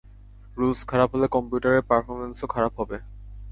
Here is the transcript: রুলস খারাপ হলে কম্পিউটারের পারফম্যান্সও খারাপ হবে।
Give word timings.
রুলস 0.57 0.81
খারাপ 0.89 1.09
হলে 1.13 1.27
কম্পিউটারের 1.27 1.87
পারফম্যান্সও 1.89 2.47
খারাপ 2.53 2.73
হবে। 2.79 2.97